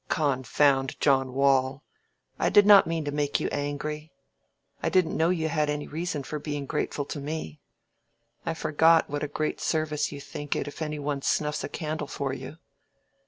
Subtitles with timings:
[0.09, 1.83] "Confound John Waule!
[2.39, 4.11] I did not mean to make you angry.
[4.81, 7.59] I didn't know you had any reason for being grateful to me.
[8.43, 12.07] I forgot what a great service you think it if any one snuffs a candle
[12.07, 12.57] for you."